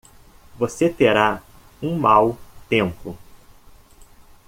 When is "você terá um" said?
0.57-1.95